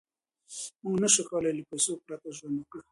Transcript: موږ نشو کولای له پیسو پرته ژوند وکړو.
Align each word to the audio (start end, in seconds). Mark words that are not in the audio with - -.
موږ 0.81 0.95
نشو 1.03 1.23
کولای 1.29 1.53
له 1.57 1.63
پیسو 1.69 1.91
پرته 2.05 2.29
ژوند 2.37 2.55
وکړو. 2.57 2.79